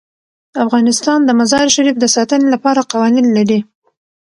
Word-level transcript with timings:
افغانستان 0.65 1.19
د 1.25 1.29
مزارشریف 1.39 1.95
د 1.99 2.05
ساتنې 2.15 2.47
لپاره 2.53 2.87
قوانین 2.91 3.27
لري. 3.37 3.59